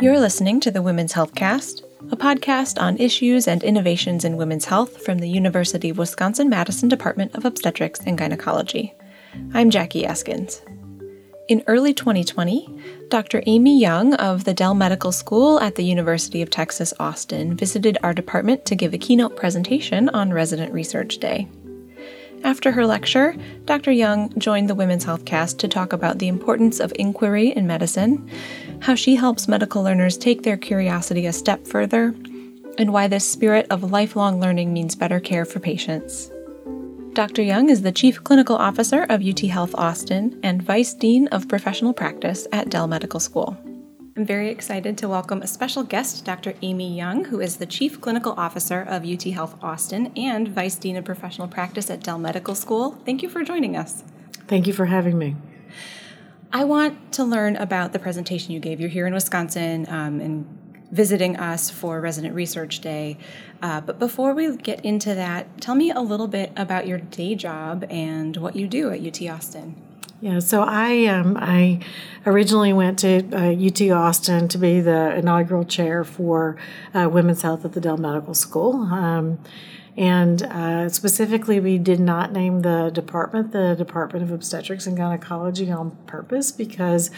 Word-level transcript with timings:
You're 0.00 0.18
listening 0.18 0.60
to 0.60 0.70
the 0.70 0.80
Women's 0.80 1.12
Health 1.12 1.34
Cast, 1.34 1.84
a 2.10 2.16
podcast 2.16 2.80
on 2.80 2.96
issues 2.96 3.46
and 3.46 3.62
innovations 3.62 4.24
in 4.24 4.38
women's 4.38 4.64
health 4.64 5.04
from 5.04 5.18
the 5.18 5.28
University 5.28 5.90
of 5.90 5.98
Wisconsin 5.98 6.48
Madison 6.48 6.88
Department 6.88 7.34
of 7.34 7.44
Obstetrics 7.44 8.00
and 8.06 8.16
Gynecology. 8.16 8.94
I'm 9.52 9.68
Jackie 9.68 10.04
Askins. 10.04 10.62
In 11.48 11.62
early 11.66 11.92
2020, 11.92 12.80
Dr. 13.10 13.42
Amy 13.44 13.78
Young 13.78 14.14
of 14.14 14.44
the 14.44 14.54
Dell 14.54 14.72
Medical 14.72 15.12
School 15.12 15.60
at 15.60 15.74
the 15.74 15.84
University 15.84 16.40
of 16.40 16.48
Texas 16.48 16.94
Austin 16.98 17.54
visited 17.54 17.98
our 18.02 18.14
department 18.14 18.64
to 18.64 18.76
give 18.76 18.94
a 18.94 18.98
keynote 18.98 19.36
presentation 19.36 20.08
on 20.08 20.32
Resident 20.32 20.72
Research 20.72 21.18
Day. 21.18 21.46
After 22.42 22.72
her 22.72 22.86
lecture, 22.86 23.36
Dr. 23.66 23.92
Young 23.92 24.32
joined 24.38 24.68
the 24.68 24.74
Women's 24.74 25.04
Health 25.04 25.24
Cast 25.24 25.58
to 25.58 25.68
talk 25.68 25.92
about 25.92 26.18
the 26.18 26.28
importance 26.28 26.80
of 26.80 26.92
inquiry 26.98 27.48
in 27.50 27.66
medicine, 27.66 28.28
how 28.80 28.94
she 28.94 29.14
helps 29.16 29.46
medical 29.46 29.82
learners 29.82 30.16
take 30.16 30.42
their 30.42 30.56
curiosity 30.56 31.26
a 31.26 31.32
step 31.32 31.66
further, 31.66 32.14
and 32.78 32.92
why 32.92 33.08
this 33.08 33.28
spirit 33.28 33.66
of 33.70 33.92
lifelong 33.92 34.40
learning 34.40 34.72
means 34.72 34.94
better 34.94 35.20
care 35.20 35.44
for 35.44 35.60
patients. 35.60 36.30
Dr. 37.12 37.42
Young 37.42 37.68
is 37.68 37.82
the 37.82 37.92
Chief 37.92 38.22
Clinical 38.24 38.56
Officer 38.56 39.04
of 39.10 39.22
UT 39.22 39.40
Health 39.40 39.74
Austin 39.74 40.38
and 40.42 40.62
Vice 40.62 40.94
Dean 40.94 41.26
of 41.28 41.48
Professional 41.48 41.92
Practice 41.92 42.46
at 42.52 42.70
Dell 42.70 42.86
Medical 42.86 43.20
School. 43.20 43.58
I'm 44.20 44.26
very 44.26 44.50
excited 44.50 44.98
to 44.98 45.08
welcome 45.08 45.40
a 45.40 45.46
special 45.46 45.82
guest, 45.82 46.26
Dr. 46.26 46.52
Amy 46.60 46.94
Young, 46.94 47.24
who 47.24 47.40
is 47.40 47.56
the 47.56 47.64
Chief 47.64 48.02
Clinical 48.02 48.34
Officer 48.36 48.82
of 48.82 49.02
UT 49.06 49.22
Health 49.22 49.56
Austin 49.62 50.12
and 50.14 50.46
Vice 50.46 50.74
Dean 50.74 50.96
of 50.96 51.06
Professional 51.06 51.48
Practice 51.48 51.88
at 51.88 52.02
Dell 52.02 52.18
Medical 52.18 52.54
School. 52.54 53.00
Thank 53.06 53.22
you 53.22 53.30
for 53.30 53.42
joining 53.42 53.78
us. 53.78 54.04
Thank 54.46 54.66
you 54.66 54.74
for 54.74 54.84
having 54.84 55.16
me. 55.16 55.36
I 56.52 56.64
want 56.64 57.14
to 57.14 57.24
learn 57.24 57.56
about 57.56 57.94
the 57.94 57.98
presentation 57.98 58.52
you 58.52 58.60
gave. 58.60 58.78
You're 58.78 58.90
here 58.90 59.06
in 59.06 59.14
Wisconsin 59.14 59.86
um, 59.88 60.20
and 60.20 60.84
visiting 60.92 61.38
us 61.38 61.70
for 61.70 61.98
Resident 61.98 62.34
Research 62.34 62.80
Day. 62.80 63.16
Uh, 63.62 63.80
but 63.80 63.98
before 63.98 64.34
we 64.34 64.54
get 64.54 64.84
into 64.84 65.14
that, 65.14 65.62
tell 65.62 65.74
me 65.74 65.92
a 65.92 66.00
little 66.00 66.28
bit 66.28 66.52
about 66.58 66.86
your 66.86 66.98
day 66.98 67.34
job 67.34 67.86
and 67.88 68.36
what 68.36 68.54
you 68.54 68.68
do 68.68 68.90
at 68.90 69.00
UT 69.00 69.22
Austin. 69.30 69.80
Yeah, 70.20 70.38
so 70.40 70.62
I 70.62 71.06
um, 71.06 71.38
I 71.40 71.80
originally 72.26 72.74
went 72.74 72.98
to 72.98 73.24
uh, 73.32 73.54
UT 73.54 73.80
Austin 73.90 74.48
to 74.48 74.58
be 74.58 74.80
the 74.82 75.16
inaugural 75.16 75.64
chair 75.64 76.04
for 76.04 76.58
uh, 76.92 77.08
women's 77.10 77.40
health 77.40 77.64
at 77.64 77.72
the 77.72 77.80
Dell 77.80 77.96
Medical 77.96 78.34
School. 78.34 78.82
Um, 78.82 79.38
and 79.96 80.42
uh, 80.42 80.90
specifically, 80.90 81.58
we 81.58 81.78
did 81.78 82.00
not 82.00 82.32
name 82.32 82.60
the 82.60 82.90
department 82.90 83.52
the 83.52 83.74
Department 83.74 84.22
of 84.22 84.30
Obstetrics 84.30 84.86
and 84.86 84.94
Gynecology 84.94 85.70
on 85.70 85.92
purpose 86.06 86.52
because, 86.52 87.10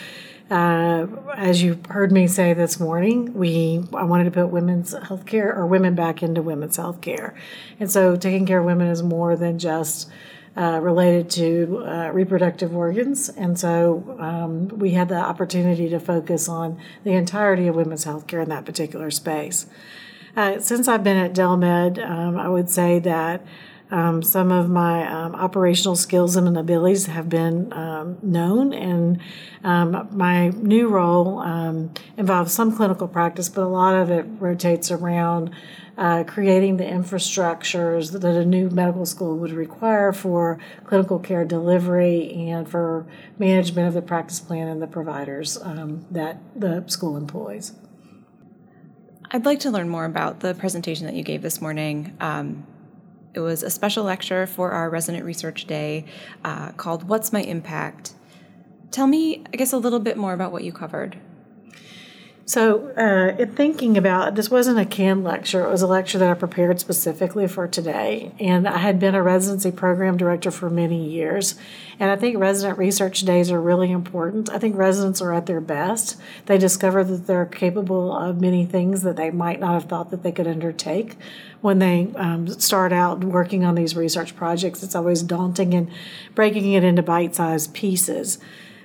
uh, 0.49 1.07
as 1.37 1.61
you 1.61 1.81
heard 1.89 2.13
me 2.13 2.29
say 2.29 2.55
this 2.55 2.79
morning, 2.79 3.35
we 3.35 3.83
I 3.95 4.05
wanted 4.05 4.25
to 4.25 4.31
put 4.31 4.47
women's 4.47 4.95
healthcare 4.95 5.57
or 5.57 5.67
women 5.67 5.97
back 5.97 6.23
into 6.23 6.41
women's 6.41 6.77
healthcare, 6.77 7.35
and 7.81 7.91
so 7.91 8.15
taking 8.15 8.47
care 8.47 8.61
of 8.61 8.65
women 8.65 8.87
is 8.87 9.03
more 9.03 9.35
than 9.35 9.59
just 9.59 10.09
uh, 10.57 10.79
related 10.83 11.31
to 11.31 11.83
uh, 11.87 12.11
reproductive 12.13 12.75
organs. 12.77 13.29
And 13.31 13.59
so 13.59 14.17
um, 14.19 14.69
we 14.69 14.91
had 14.91 15.09
the 15.09 15.17
opportunity 15.17 15.89
to 15.89 15.99
focus 15.99 16.49
on 16.49 16.79
the 17.05 17.13
entirety 17.13 17.69
of 17.69 17.75
women's 17.75 18.05
healthcare 18.05 18.43
in 18.43 18.49
that 18.51 18.65
particular 18.67 19.11
space. 19.11 19.67
Uh, 20.37 20.59
since 20.61 20.89
I've 20.89 21.05
been 21.05 21.17
at 21.17 21.35
Dell 21.35 21.57
Med, 21.57 21.99
um, 21.99 22.39
I 22.39 22.49
would 22.49 22.71
say 22.71 22.99
that 23.01 23.45
um, 23.93 24.23
some 24.23 24.51
of 24.51 24.71
my 24.71 25.07
um, 25.07 25.35
operational 25.35 25.97
skills 25.97 26.35
and 26.35 26.57
abilities 26.57 27.07
have 27.07 27.29
been 27.29 27.71
um, 27.75 28.19
known, 28.23 28.73
and 28.73 29.21
um, 29.63 30.09
my 30.11 30.49
new 30.49 30.89
role 30.89 31.39
um, 31.41 31.93
involves 32.17 32.53
some 32.53 32.75
clinical 32.75 33.07
practice, 33.07 33.51
but 33.51 33.63
a 33.63 33.69
lot 33.69 33.95
of 33.95 34.11
it 34.11 34.25
rotates 34.39 34.91
around 34.91 35.51
uh, 35.99 36.25
creating 36.25 36.79
the 36.79 36.85
infrastructures 36.85 38.13
that 38.13 38.25
a 38.25 38.47
new 38.47 38.71
medical 38.71 39.05
school 39.05 39.37
would 39.37 39.53
require 39.53 40.11
for 40.13 40.59
clinical 40.85 41.19
care 41.19 41.45
delivery 41.45 42.33
and 42.49 42.67
for 42.69 43.07
management 43.39 43.87
of 43.87 43.93
the 43.93 44.01
practice 44.01 44.41
plan 44.41 44.69
and 44.69 44.81
the 44.81 44.87
providers 44.87 45.59
um, 45.63 46.07
that 46.11 46.39
the 46.57 46.83
school 46.87 47.15
employs. 47.15 47.75
I'd 49.31 49.45
like 49.45 49.61
to 49.61 49.71
learn 49.71 49.91
more 49.91 50.07
about 50.07 50.41
the 50.41 50.55
presentation 50.55 51.07
that 51.07 51.15
you 51.15 51.23
gave 51.23 51.43
this 51.43 51.61
morning. 51.61 52.17
Um, 52.21 52.67
it 53.35 53.41
was 53.41 53.63
a 53.63 53.71
special 53.71 54.05
lecture 54.05 54.47
for 54.47 54.73
our 54.73 54.91
resident 54.91 55.25
research 55.25 55.67
day 55.67 56.05
uh, 56.45 56.73
called 56.73 57.09
What's 57.09 57.33
My 57.33 57.43
Impact? 57.43 58.13
Tell 58.91 59.07
me, 59.07 59.43
I 59.53 59.57
guess, 59.57 59.73
a 59.73 59.79
little 59.79 60.01
bit 60.01 60.17
more 60.19 60.35
about 60.35 60.53
what 60.53 60.65
you 60.65 60.73
covered. 60.73 61.17
So, 62.53 62.93
uh, 62.99 63.35
in 63.41 63.55
thinking 63.55 63.97
about 63.97 64.35
this, 64.35 64.51
wasn't 64.51 64.79
a 64.79 64.85
canned 64.85 65.25
lecture. 65.25 65.65
It 65.65 65.71
was 65.71 65.81
a 65.81 65.87
lecture 65.87 66.19
that 66.19 66.29
I 66.29 66.35
prepared 66.35 66.79
specifically 66.81 67.49
for 67.49 67.67
today. 67.67 68.33
And 68.39 68.69
I 68.69 68.77
had 68.77 69.01
been 69.01 69.15
a 69.15 69.23
residency 69.23 69.73
program 69.73 70.19
director 70.19 70.51
for 70.51 70.69
many 70.69 71.03
years. 71.03 71.55
And 71.99 72.11
I 72.11 72.17
think 72.17 72.37
resident 72.37 72.77
research 72.77 73.23
days 73.23 73.51
are 73.51 73.59
really 73.59 73.91
important. 73.91 74.51
I 74.51 74.59
think 74.59 74.77
residents 74.77 75.23
are 75.23 75.33
at 75.33 75.47
their 75.47 75.63
best. 75.63 76.21
They 76.45 76.59
discover 76.59 77.03
that 77.03 77.27
they're 77.27 77.47
capable 77.47 78.15
of 78.15 78.43
many 78.43 78.67
things 78.67 79.01
that 79.01 79.17
they 79.17 79.31
might 79.31 79.59
not 79.59 79.73
have 79.73 79.85
thought 79.89 80.11
that 80.11 80.23
they 80.23 80.31
could 80.31 80.47
undertake 80.47 81.17
when 81.63 81.79
they 81.79 82.13
um, 82.17 82.47
start 82.49 82.93
out 82.93 83.25
working 83.25 83.65
on 83.65 83.77
these 83.77 83.97
research 83.97 84.37
projects. 84.37 84.83
It's 84.83 84.95
always 84.95 85.23
daunting 85.23 85.73
and 85.73 85.91
breaking 86.35 86.71
it 86.75 86.85
into 86.85 87.03
bite 87.03 87.35
sized 87.35 87.73
pieces. 87.73 88.39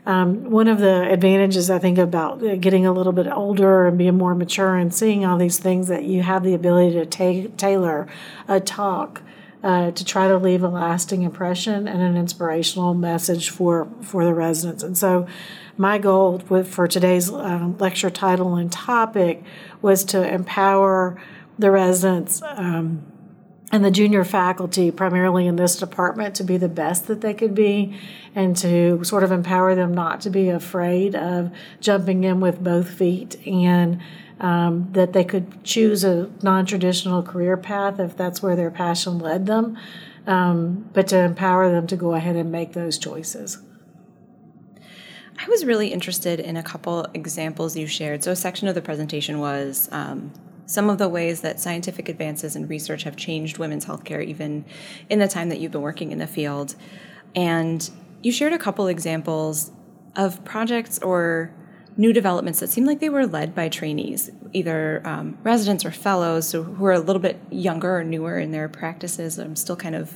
Um, 0.07 0.50
one 0.50 0.69
of 0.69 0.79
the 0.79 1.12
advantages 1.12 1.69
I 1.69 1.79
think 1.79 1.97
about 1.97 2.40
getting 2.62 2.85
a 2.85 2.94
little 2.94 3.12
bit 3.12 3.28
older 3.28 3.88
and 3.88 3.97
being 3.97 4.18
more 4.18 4.34
mature 4.35 4.78
and 4.78 4.95
seeing 4.95 5.25
all 5.25 5.38
these 5.38 5.59
things 5.59 5.90
that 5.90 6.06
you 6.06 6.22
have 6.22 6.44
the 6.44 6.53
ability 6.53 6.94
to 6.94 7.06
ta- 7.06 7.51
tailor 7.57 8.07
a 8.47 8.62
talk 8.62 9.22
uh, 9.63 9.91
to 9.91 10.06
try 10.06 10.29
to 10.29 10.38
leave 10.38 10.63
a 10.63 10.69
lasting 10.69 11.23
impression 11.23 11.90
and 11.90 12.01
an 12.01 12.16
inspirational 12.16 12.94
message 12.94 13.50
for 13.50 13.90
for 14.01 14.23
the 14.23 14.34
residents. 14.34 14.81
And 14.81 14.97
so, 14.97 15.28
my 15.75 15.97
goal 15.97 16.41
with, 16.47 16.69
for 16.69 16.88
today's 16.88 17.29
um, 17.29 17.78
lecture 17.78 18.09
title 18.09 18.56
and 18.56 18.72
topic 18.72 19.44
was 19.81 20.06
to 20.06 20.25
empower 20.25 21.22
the 21.59 21.69
residents. 21.69 22.41
Um, 22.41 23.03
and 23.72 23.83
the 23.83 23.91
junior 23.91 24.23
faculty, 24.23 24.91
primarily 24.91 25.45
in 25.45 25.57
this 25.57 25.75
department, 25.75 26.35
to 26.35 26.44
be 26.44 26.57
the 26.57 26.69
best 26.69 27.07
that 27.07 27.22
they 27.22 27.33
could 27.33 27.53
be 27.53 27.97
and 28.33 28.55
to 28.57 29.03
sort 29.03 29.23
of 29.23 29.31
empower 29.31 29.75
them 29.75 29.94
not 29.94 30.22
to 30.22 30.29
be 30.29 30.50
afraid 30.50 31.16
of 31.16 31.51
jumping 31.81 32.23
in 32.23 32.39
with 32.39 32.63
both 32.63 32.89
feet 32.89 33.35
and 33.45 34.00
um, 34.39 34.88
that 34.94 35.13
they 35.13 35.23
could 35.23 35.63
choose 35.63 36.03
a 36.03 36.29
non 36.41 36.66
traditional 36.66 37.23
career 37.23 37.57
path 37.57 38.00
if 38.00 38.16
that's 38.16 38.41
where 38.41 38.56
their 38.56 38.72
passion 38.72 39.19
led 39.19 39.47
them, 39.47 39.77
um, 40.27 40.89
but 40.94 41.07
to 41.07 41.17
empower 41.17 41.69
them 41.69 41.88
to 41.88 41.95
go 41.95 42.13
ahead 42.13 42.35
and 42.35 42.51
make 42.51 42.73
those 42.73 42.97
choices. 42.97 43.57
I 45.39 45.47
was 45.50 45.66
really 45.66 45.89
interested 45.89 46.39
in 46.39 46.57
a 46.57 46.63
couple 46.63 47.06
examples 47.13 47.75
you 47.75 47.85
shared. 47.85 48.23
So, 48.23 48.31
a 48.31 48.35
section 48.35 48.67
of 48.67 48.75
the 48.75 48.81
presentation 48.81 49.39
was 49.39 49.89
um, 49.91 50.31
some 50.67 50.89
of 50.89 50.97
the 50.97 51.09
ways 51.09 51.41
that 51.41 51.59
scientific 51.59 52.09
advances 52.09 52.55
and 52.55 52.69
research 52.69 53.03
have 53.03 53.16
changed 53.16 53.57
women's 53.57 53.85
healthcare, 53.85 54.23
even 54.23 54.66
in 55.09 55.17
the 55.17 55.28
time 55.28 55.50
that 55.50 55.59
you've 55.59 55.72
been 55.72 55.81
working 55.81 56.11
in 56.11 56.19
the 56.19 56.28
field. 56.28 56.75
And 57.33 57.89
you 58.22 58.31
shared 58.31 58.53
a 58.53 58.59
couple 58.59 58.88
examples 58.88 59.72
of 60.16 60.44
projects 60.44 61.00
or 61.00 61.53
new 61.95 62.11
developments 62.11 62.59
that 62.59 62.69
seemed 62.69 62.85
like 62.85 63.00
they 63.00 63.09
were 63.09 63.25
led 63.25 63.56
by 63.56 63.69
trainees, 63.69 64.29
either 64.53 65.01
um, 65.06 65.38
residents 65.44 65.85
or 65.85 65.91
fellows, 65.91 66.50
so 66.50 66.63
who 66.63 66.85
are 66.85 66.91
a 66.91 67.00
little 67.00 67.22
bit 67.22 67.39
younger 67.50 67.97
or 67.97 68.03
newer 68.03 68.38
in 68.38 68.51
their 68.51 68.67
practices. 68.67 69.39
I'm 69.39 69.56
still 69.56 69.77
kind 69.77 69.95
of 69.95 70.13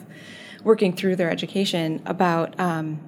working 0.63 0.93
through 0.93 1.15
their 1.15 1.31
education 1.31 2.01
about 2.05 2.59
um, 2.59 2.99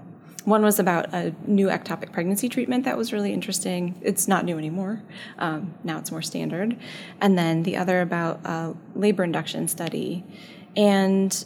one 0.46 0.62
was 0.64 0.80
about 0.80 1.14
a 1.14 1.34
new 1.46 1.68
ectopic 1.68 2.12
pregnancy 2.12 2.50
treatment 2.50 2.86
that 2.86 2.98
was 2.98 3.14
really 3.14 3.34
interesting. 3.34 3.96
It's 4.02 4.28
not 4.28 4.46
new 4.46 4.58
anymore. 4.58 5.02
Um, 5.38 5.74
now 5.84 6.00
it's 6.00 6.12
more 6.12 6.22
standard. 6.22 6.78
And 7.22 7.38
then 7.38 7.64
the 7.64 7.78
other 7.78 8.02
about 8.02 8.42
a 8.46 8.76
labor 8.96 9.24
induction 9.24 9.68
study. 9.68 10.24
And 10.76 11.46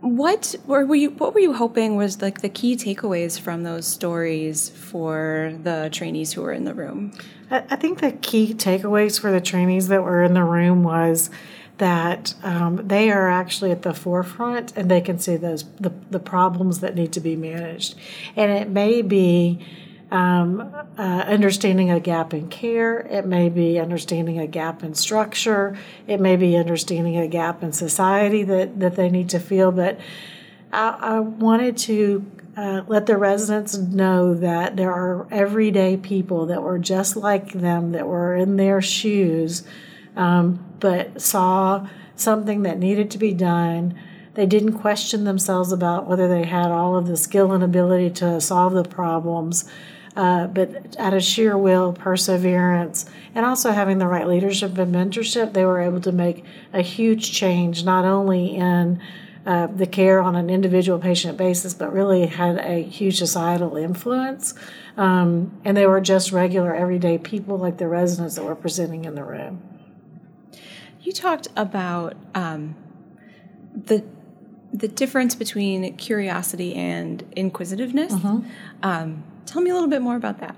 what 0.00 0.54
were 0.64 0.94
you 0.94 1.10
what 1.10 1.34
were 1.34 1.40
you 1.40 1.52
hoping 1.52 1.96
was 1.96 2.22
like 2.22 2.40
the 2.40 2.48
key 2.48 2.76
takeaways 2.76 3.38
from 3.38 3.64
those 3.64 3.86
stories 3.86 4.68
for 4.70 5.52
the 5.62 5.88
trainees 5.92 6.32
who 6.32 6.42
were 6.42 6.52
in 6.52 6.64
the 6.64 6.74
room? 6.74 7.12
I 7.50 7.76
think 7.76 8.00
the 8.00 8.12
key 8.12 8.54
takeaways 8.54 9.18
for 9.18 9.32
the 9.32 9.40
trainees 9.40 9.88
that 9.88 10.02
were 10.02 10.22
in 10.22 10.34
the 10.34 10.44
room 10.44 10.82
was 10.82 11.30
that 11.78 12.34
um, 12.42 12.86
they 12.86 13.10
are 13.10 13.28
actually 13.28 13.70
at 13.70 13.82
the 13.82 13.94
forefront 13.94 14.76
and 14.76 14.90
they 14.90 15.00
can 15.00 15.18
see 15.18 15.36
those 15.36 15.64
the, 15.80 15.92
the 16.10 16.18
problems 16.18 16.80
that 16.80 16.94
need 16.94 17.12
to 17.12 17.20
be 17.20 17.36
managed. 17.36 17.94
And 18.36 18.50
it 18.50 18.68
may 18.68 19.02
be 19.02 19.64
um, 20.10 20.60
uh, 20.96 21.02
understanding 21.02 21.90
a 21.90 22.00
gap 22.00 22.32
in 22.32 22.48
care. 22.48 23.00
It 23.00 23.26
may 23.26 23.48
be 23.48 23.78
understanding 23.78 24.38
a 24.38 24.46
gap 24.46 24.82
in 24.82 24.94
structure. 24.94 25.76
It 26.06 26.20
may 26.20 26.36
be 26.36 26.56
understanding 26.56 27.16
a 27.16 27.28
gap 27.28 27.62
in 27.62 27.72
society 27.72 28.42
that, 28.44 28.80
that 28.80 28.96
they 28.96 29.10
need 29.10 29.28
to 29.30 29.38
feel. 29.38 29.70
But 29.70 30.00
I, 30.72 30.96
I 31.00 31.20
wanted 31.20 31.76
to 31.78 32.24
uh, 32.56 32.82
let 32.88 33.06
the 33.06 33.16
residents 33.16 33.76
know 33.76 34.34
that 34.34 34.76
there 34.76 34.92
are 34.92 35.28
everyday 35.30 35.96
people 35.96 36.46
that 36.46 36.62
were 36.62 36.78
just 36.78 37.14
like 37.14 37.52
them, 37.52 37.92
that 37.92 38.06
were 38.06 38.34
in 38.34 38.56
their 38.56 38.80
shoes, 38.80 39.62
um, 40.16 40.64
but 40.80 41.20
saw 41.20 41.88
something 42.16 42.62
that 42.62 42.78
needed 42.78 43.10
to 43.12 43.18
be 43.18 43.32
done. 43.32 43.98
They 44.34 44.46
didn't 44.46 44.74
question 44.74 45.24
themselves 45.24 45.72
about 45.72 46.06
whether 46.06 46.28
they 46.28 46.44
had 46.44 46.70
all 46.70 46.96
of 46.96 47.06
the 47.06 47.16
skill 47.16 47.52
and 47.52 47.62
ability 47.64 48.10
to 48.10 48.40
solve 48.40 48.72
the 48.74 48.84
problems. 48.84 49.68
Uh, 50.16 50.48
but 50.48 50.96
out 50.98 51.14
of 51.14 51.22
sheer 51.22 51.56
will, 51.56 51.92
perseverance, 51.92 53.06
and 53.36 53.46
also 53.46 53.70
having 53.70 53.98
the 53.98 54.06
right 54.06 54.26
leadership 54.26 54.76
and 54.76 54.92
mentorship, 54.92 55.52
they 55.52 55.64
were 55.64 55.80
able 55.80 56.00
to 56.00 56.10
make 56.10 56.44
a 56.72 56.82
huge 56.82 57.30
change, 57.30 57.84
not 57.84 58.04
only 58.04 58.56
in 58.56 59.00
uh, 59.46 59.68
the 59.68 59.86
care 59.86 60.20
on 60.20 60.34
an 60.34 60.50
individual 60.50 60.98
patient 60.98 61.38
basis, 61.38 61.72
but 61.72 61.92
really 61.92 62.26
had 62.26 62.58
a 62.58 62.82
huge 62.82 63.18
societal 63.18 63.76
influence. 63.76 64.54
Um, 64.96 65.58
and 65.64 65.76
they 65.76 65.86
were 65.86 66.00
just 66.00 66.32
regular, 66.32 66.74
everyday 66.74 67.18
people 67.18 67.56
like 67.56 67.78
the 67.78 67.86
residents 67.86 68.34
that 68.34 68.44
were 68.44 68.56
presenting 68.56 69.04
in 69.04 69.14
the 69.14 69.24
room. 69.24 69.77
You 71.08 71.14
talked 71.14 71.48
about 71.56 72.16
um, 72.34 72.76
the 73.74 74.04
the 74.74 74.88
difference 74.88 75.34
between 75.34 75.96
curiosity 75.96 76.74
and 76.74 77.24
inquisitiveness. 77.34 78.12
Mm-hmm. 78.12 78.46
Um, 78.82 79.24
Tell 79.46 79.62
me 79.62 79.70
a 79.70 79.72
little 79.72 79.88
bit 79.88 80.02
more 80.02 80.16
about 80.16 80.40
that. 80.40 80.54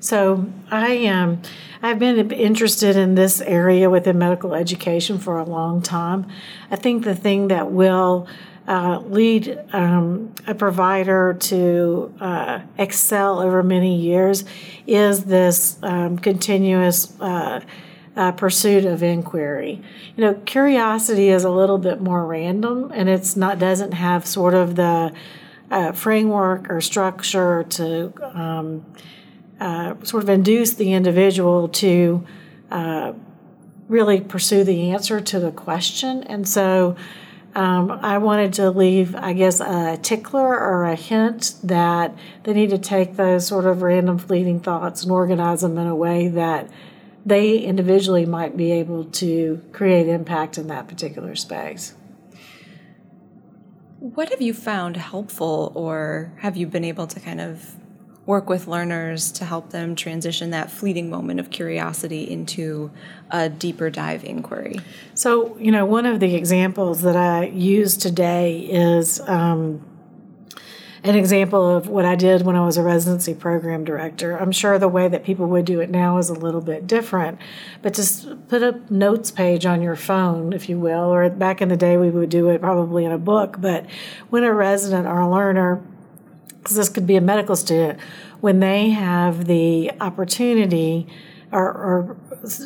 So 0.00 0.46
I. 0.70 1.06
Um, 1.08 1.42
I've 1.82 1.98
been 1.98 2.30
interested 2.30 2.96
in 2.96 3.16
this 3.16 3.42
area 3.42 3.90
within 3.90 4.16
medical 4.16 4.54
education 4.54 5.18
for 5.18 5.36
a 5.36 5.44
long 5.44 5.82
time. 5.82 6.26
I 6.70 6.76
think 6.76 7.04
the 7.04 7.14
thing 7.14 7.48
that 7.48 7.70
will 7.70 8.28
uh, 8.66 9.00
lead 9.00 9.62
um, 9.74 10.32
a 10.46 10.54
provider 10.54 11.34
to 11.34 12.14
uh, 12.18 12.60
excel 12.78 13.40
over 13.40 13.62
many 13.62 14.00
years 14.00 14.44
is 14.86 15.24
this 15.24 15.76
um, 15.82 16.18
continuous 16.18 17.12
uh, 17.20 17.60
uh, 18.16 18.32
pursuit 18.32 18.84
of 18.84 19.02
inquiry. 19.02 19.82
You 20.16 20.24
know, 20.24 20.34
curiosity 20.34 21.28
is 21.28 21.44
a 21.44 21.50
little 21.50 21.78
bit 21.78 22.00
more 22.00 22.26
random, 22.26 22.90
and 22.94 23.08
it's 23.08 23.36
not 23.36 23.58
doesn't 23.58 23.92
have 23.92 24.26
sort 24.26 24.54
of 24.54 24.76
the 24.76 25.12
uh, 25.70 25.92
framework 25.92 26.70
or 26.70 26.80
structure 26.80 27.64
to 27.70 28.12
um, 28.38 28.84
uh, 29.58 29.94
sort 30.02 30.22
of 30.22 30.28
induce 30.28 30.74
the 30.74 30.92
individual 30.92 31.68
to 31.68 32.26
uh, 32.70 33.12
really 33.88 34.20
pursue 34.20 34.64
the 34.64 34.90
answer 34.90 35.20
to 35.20 35.40
the 35.40 35.50
question. 35.50 36.22
And 36.24 36.46
so 36.46 36.96
um, 37.54 37.90
I 37.90 38.18
wanted 38.18 38.54
to 38.54 38.70
leave, 38.70 39.14
I 39.14 39.34
guess, 39.34 39.60
a 39.60 39.98
tickler 40.00 40.58
or 40.58 40.84
a 40.84 40.94
hint 40.94 41.54
that 41.62 42.14
they 42.44 42.54
need 42.54 42.70
to 42.70 42.78
take 42.78 43.16
those 43.16 43.46
sort 43.46 43.66
of 43.66 43.82
random 43.82 44.18
fleeting 44.18 44.60
thoughts 44.60 45.02
and 45.02 45.12
organize 45.12 45.60
them 45.60 45.76
in 45.78 45.86
a 45.86 45.96
way 45.96 46.28
that 46.28 46.68
they 47.24 47.58
individually 47.58 48.26
might 48.26 48.56
be 48.56 48.72
able 48.72 49.04
to 49.04 49.62
create 49.72 50.08
impact 50.08 50.58
in 50.58 50.66
that 50.68 50.88
particular 50.88 51.34
space. 51.36 51.94
What 54.00 54.30
have 54.30 54.42
you 54.42 54.52
found 54.52 54.96
helpful, 54.96 55.70
or 55.76 56.32
have 56.40 56.56
you 56.56 56.66
been 56.66 56.84
able 56.84 57.06
to 57.06 57.20
kind 57.20 57.40
of 57.40 57.76
work 58.26 58.48
with 58.48 58.66
learners 58.66 59.32
to 59.32 59.44
help 59.44 59.70
them 59.70 59.94
transition 59.94 60.50
that 60.50 60.70
fleeting 60.70 61.10
moment 61.10 61.40
of 61.40 61.50
curiosity 61.50 62.28
into 62.28 62.90
a 63.30 63.48
deeper 63.48 63.90
dive 63.90 64.24
inquiry? 64.24 64.76
So, 65.14 65.56
you 65.58 65.70
know, 65.70 65.84
one 65.84 66.06
of 66.06 66.20
the 66.20 66.34
examples 66.34 67.02
that 67.02 67.16
I 67.16 67.46
use 67.46 67.96
today 67.96 68.58
is 68.58 69.20
um, 69.28 69.84
an 71.04 71.16
example 71.16 71.68
of 71.68 71.88
what 71.88 72.04
I 72.04 72.14
did 72.14 72.42
when 72.42 72.54
I 72.54 72.64
was 72.64 72.76
a 72.76 72.82
residency 72.82 73.34
program 73.34 73.84
director. 73.84 74.36
I'm 74.36 74.52
sure 74.52 74.78
the 74.78 74.86
way 74.86 75.08
that 75.08 75.24
people 75.24 75.46
would 75.48 75.64
do 75.64 75.80
it 75.80 75.90
now 75.90 76.18
is 76.18 76.28
a 76.28 76.34
little 76.34 76.60
bit 76.60 76.86
different, 76.86 77.38
but 77.82 77.92
just 77.92 78.48
put 78.48 78.62
a 78.62 78.80
notes 78.88 79.32
page 79.32 79.66
on 79.66 79.82
your 79.82 79.96
phone, 79.96 80.52
if 80.52 80.68
you 80.68 80.78
will, 80.78 81.12
or 81.12 81.28
back 81.28 81.60
in 81.60 81.68
the 81.68 81.76
day 81.76 81.96
we 81.96 82.10
would 82.10 82.28
do 82.28 82.50
it 82.50 82.60
probably 82.60 83.04
in 83.04 83.10
a 83.10 83.18
book. 83.18 83.56
But 83.60 83.86
when 84.30 84.44
a 84.44 84.52
resident 84.52 85.08
or 85.08 85.18
a 85.18 85.28
learner, 85.28 85.82
because 86.58 86.76
this 86.76 86.88
could 86.88 87.06
be 87.06 87.16
a 87.16 87.20
medical 87.20 87.56
student, 87.56 87.98
when 88.40 88.60
they 88.60 88.90
have 88.90 89.46
the 89.46 89.90
opportunity 90.00 91.08
or, 91.50 91.66
or 91.66 92.16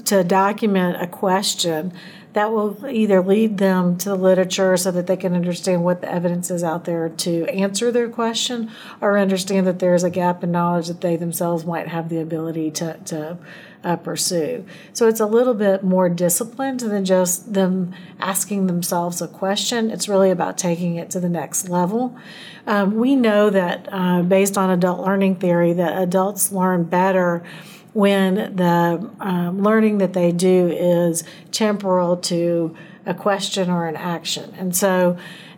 to 0.05 0.25
document 0.25 1.01
a 1.01 1.07
question 1.07 1.93
that 2.37 2.53
will 2.53 2.87
either 2.87 3.23
lead 3.23 3.57
them 3.57 3.97
to 3.97 4.11
the 4.11 4.15
literature 4.15 4.77
so 4.77 4.91
that 4.91 5.07
they 5.07 5.17
can 5.17 5.35
understand 5.35 5.83
what 5.83 6.03
the 6.03 6.13
evidence 6.13 6.51
is 6.51 6.63
out 6.63 6.85
there 6.85 7.09
to 7.09 7.47
answer 7.47 7.91
their 7.91 8.11
question 8.11 8.71
or 9.01 9.17
understand 9.17 9.67
that 9.67 9.79
there's 9.79 10.05
a 10.05 10.11
gap 10.11 10.45
in 10.45 10.53
knowledge 10.53 10.89
that 10.89 11.01
they 11.01 11.17
themselves 11.17 11.65
might 11.65 11.89
have 11.89 12.11
the 12.11 12.21
ability 12.21 12.71
to, 12.71 12.99
to 13.07 13.39
uh, 13.83 13.97
pursue. 13.97 14.67
So 14.93 15.09
it's 15.09 15.19
a 15.19 15.25
little 15.25 15.55
bit 15.55 15.83
more 15.83 16.11
disciplined 16.11 16.81
than 16.81 17.07
just 17.07 17.55
them 17.55 17.95
asking 18.19 18.67
themselves 18.67 19.23
a 19.23 19.29
question. 19.29 19.91
It's 19.91 20.07
really 20.07 20.31
about 20.31 20.59
taking 20.59 20.97
it 20.97 21.09
to 21.13 21.21
the 21.21 21.31
next 21.31 21.71
level. 21.71 22.19
Um, 22.67 22.97
we 22.97 23.17
know 23.17 23.49
that 23.49 23.89
uh, 23.91 24.21
based 24.21 24.59
on 24.59 24.69
adult 24.69 25.01
learning 25.01 25.37
theory 25.37 25.73
that 25.73 26.03
adults 26.03 26.53
learn 26.53 26.85
better 26.85 27.43
when 27.97 28.55
the 28.57 29.11
um, 29.21 29.63
learning 29.63 29.97
that 29.97 30.13
they 30.13 30.31
do 30.31 30.69
is 30.69 31.25
temporal 31.51 32.19
to 32.19 32.77
a 33.07 33.15
question 33.15 33.71
or 33.71 33.87
an 33.87 33.97
action. 33.97 34.53
And 34.59 34.77
so 34.77 35.17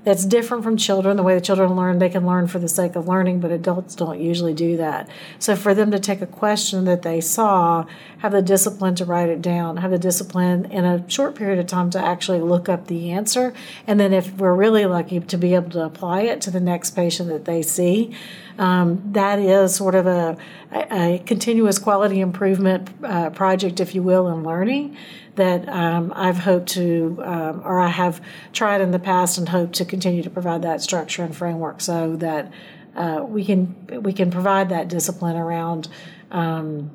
that's 0.09 0.25
different 0.25 0.65
from 0.65 0.79
children. 0.79 1.19
The 1.19 1.23
way 1.23 1.35
the 1.35 1.41
children 1.43 1.77
learn, 1.77 1.99
they 1.99 2.09
can 2.09 2.25
learn 2.25 2.47
for 2.47 2.59
the 2.59 2.67
sake 2.67 2.97
of 2.97 3.07
learning, 3.07 3.41
but 3.41 3.51
adults 3.51 3.95
don't 3.95 4.19
usually 4.19 4.55
do 4.55 4.79
that. 4.79 5.07
So 5.39 5.55
for 5.55 5.75
them 5.75 5.91
to 5.91 5.99
take 5.99 6.23
a 6.23 6.27
question 6.27 6.87
that 6.87 7.03
they 7.03 7.21
saw, 7.21 7.85
have 8.21 8.33
the 8.33 8.41
discipline 8.41 8.95
to 8.95 9.05
write 9.05 9.29
it 9.29 9.43
down, 9.43 9.77
have 9.77 9.91
the 9.91 9.99
discipline 9.99 10.65
in 10.73 10.87
a 10.87 11.05
short 11.11 11.35
period 11.35 11.59
of 11.59 11.67
time 11.67 11.91
to 11.91 12.03
actually 12.03 12.41
look 12.41 12.71
up 12.71 12.87
the 12.87 13.11
answer, 13.11 13.53
and 13.87 14.01
then 14.01 14.15
if 14.15 14.33
we're 14.39 14.55
really 14.55 14.87
lucky 14.87 15.21
to 15.21 15.37
be 15.37 15.55
able 15.55 15.69
to 15.73 15.85
apply 15.85 16.23
it 16.23 16.41
to 16.41 16.51
the 16.51 16.61
next 16.61 16.93
patient 16.93 17.29
that 17.29 17.45
they 17.45 17.61
see. 17.61 18.17
Um, 18.59 19.13
that 19.13 19.39
is 19.39 19.75
sort 19.75 19.95
of 19.95 20.07
a, 20.07 20.37
a, 20.73 21.17
a 21.17 21.19
continuous 21.19 21.79
quality 21.79 22.21
improvement 22.21 22.89
uh, 23.05 23.31
project, 23.31 23.79
if 23.79 23.95
you 23.95 24.03
will, 24.03 24.27
in 24.29 24.43
learning 24.43 24.97
that 25.39 25.69
um, 25.69 26.13
I've 26.15 26.39
hoped 26.39 26.69
to, 26.71 27.21
um, 27.25 27.63
or 27.65 27.81
I 27.81 27.89
have 27.89 28.21
tried 28.53 28.81
in 28.81 28.91
the 28.91 28.99
past 28.99 29.39
and 29.39 29.49
hope 29.49 29.73
to 29.75 29.85
continue 29.85 30.23
to 30.23 30.31
provide 30.31 30.63
that 30.63 30.83
structure 30.83 31.23
and 31.23 31.35
framework 31.35 31.81
so 31.81 32.17
that 32.17 32.53
uh, 32.95 33.25
we 33.27 33.45
can 33.45 34.03
we 34.03 34.13
can 34.13 34.31
provide 34.31 34.69
that 34.69 34.89
discipline 34.89 35.37
around 35.37 35.89
um, 36.31 36.91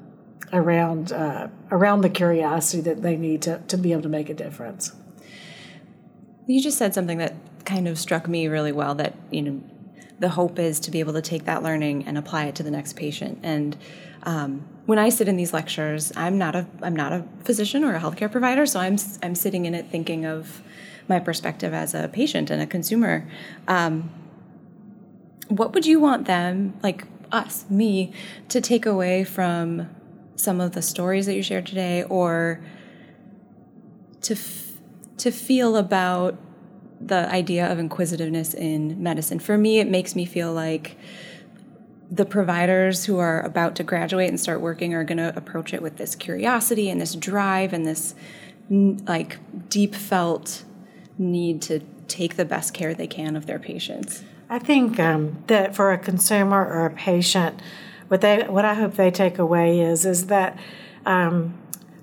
around 0.52 1.12
uh, 1.12 1.48
around 1.72 2.02
the 2.02 2.10
curiosity 2.10 2.82
that 2.82 3.02
they 3.02 3.16
need 3.16 3.42
to, 3.44 3.62
to 3.68 3.78
be 3.78 3.92
able 3.94 4.04
to 4.04 4.10
make 4.10 4.30
a 4.30 4.34
difference. 4.34 4.94
You 6.46 6.62
just 6.62 6.78
said 6.78 6.94
something 6.94 7.20
that 7.20 7.34
kind 7.66 7.88
of 7.88 7.98
struck 7.98 8.28
me 8.28 8.48
really 8.48 8.74
well. 8.74 8.94
That 8.96 9.16
you 9.32 9.42
know, 9.42 9.64
the 10.20 10.30
hope 10.30 10.60
is 10.60 10.82
to 10.82 10.92
be 10.92 11.00
able 11.00 11.14
to 11.14 11.22
take 11.22 11.46
that 11.46 11.64
learning 11.64 12.06
and 12.06 12.18
apply 12.18 12.46
it 12.46 12.56
to 12.56 12.64
the 12.64 12.72
next 12.72 12.98
patient 12.98 13.40
and 13.42 13.78
um, 14.24 14.66
when 14.86 15.00
I 15.00 15.10
sit 15.10 15.28
in 15.28 15.38
these 15.38 15.54
lectures, 15.54 16.12
I'm 16.16 16.38
not 16.38 16.56
a 16.56 16.66
I'm 16.82 16.96
not 16.96 17.14
a 17.14 17.26
physician 17.44 17.84
or 17.84 17.96
a 17.96 18.00
healthcare 18.00 18.32
provider, 18.32 18.66
so 18.66 18.80
I'm 18.80 18.98
I'm 19.22 19.36
sitting 19.36 19.66
in 19.66 19.76
it 19.76 19.88
thinking 19.90 20.26
of 20.26 20.62
my 21.08 21.20
perspective 21.20 21.74
as 21.74 21.94
a 21.94 22.08
patient 22.08 22.50
and 22.50 22.62
a 22.62 22.66
consumer. 22.66 23.28
Um, 23.68 24.10
what 25.50 25.74
would 25.74 25.86
you 25.86 26.00
want 26.00 26.26
them, 26.26 26.74
like 26.82 27.06
us, 27.32 27.66
me, 27.70 28.14
to 28.50 28.62
take 28.62 28.86
away 28.86 29.24
from 29.24 29.90
some 30.36 30.62
of 30.62 30.72
the 30.72 30.82
stories 30.82 31.26
that 31.26 31.36
you 31.36 31.44
shared 31.44 31.66
today, 31.66 32.04
or 32.04 32.62
to 34.22 34.34
f- 34.34 34.72
to 35.18 35.32
feel 35.32 35.76
about 35.76 36.38
the 37.00 37.30
idea 37.30 37.70
of 37.70 37.78
inquisitiveness 37.80 38.54
in 38.54 39.02
medicine? 39.02 39.40
For 39.40 39.58
me, 39.58 39.80
it 39.80 39.90
makes 39.90 40.16
me 40.16 40.26
feel 40.26 40.54
like 40.54 40.98
the 42.14 42.26
providers 42.26 43.06
who 43.06 43.18
are 43.18 43.42
about 43.42 43.76
to 43.76 43.84
graduate 43.84 44.30
and 44.30 44.40
start 44.40 44.62
working 44.62 44.94
are 44.94 45.04
going 45.04 45.18
to 45.18 45.36
approach 45.36 45.74
it 45.74 45.82
with 45.82 45.98
this 45.98 46.14
curiosity 46.14 46.90
and 46.90 47.02
this 47.02 47.16
drive 47.16 47.74
and 47.74 47.88
this 47.88 48.14
like 48.70 49.40
deep 49.70 49.96
felt 49.96 50.64
need 51.18 51.62
to 51.64 51.80
take 52.08 52.36
the 52.36 52.46
best 52.46 52.74
care 52.74 52.94
they 52.94 53.08
can 53.08 53.36
of 53.36 53.48
their 53.48 53.58
patients. 53.58 54.24
I 54.48 54.60
think 54.60 55.00
um, 55.00 55.44
that 55.48 55.76
for 55.76 55.92
a 55.92 55.98
consumer 55.98 56.64
or 56.64 56.86
a 56.86 56.92
patient, 56.92 57.60
what 58.10 58.22
they 58.22 58.44
what 58.44 58.64
I 58.64 58.76
hope 58.76 58.94
they 58.94 59.10
take 59.10 59.40
away 59.40 59.80
is 59.80 60.06
is 60.06 60.28
that 60.28 60.60
um, 61.08 61.56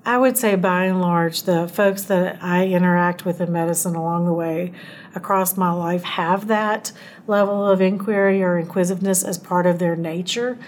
I 0.05 0.17
would 0.17 0.39
say 0.39 0.55
by 0.55 0.87
and 0.87 1.01
large 1.01 1.43
the 1.43 1.69
folks 1.69 2.05
that 2.05 2.43
I 2.43 2.67
interact 2.67 3.27
with 3.27 3.41
in 3.41 3.53
medicine 3.53 3.95
along 3.95 4.25
the 4.25 4.33
way 4.33 4.73
across 5.15 5.59
my 5.59 5.71
life 5.73 6.03
have 6.03 6.47
that 6.47 6.93
level 7.27 7.67
of 7.67 7.83
inquiry 7.83 8.43
or 8.43 8.59
inquisitiveness 8.59 9.23
as 9.23 9.37
part 9.37 9.67
of 9.67 9.79
their 9.79 9.97
nature. 9.97 10.59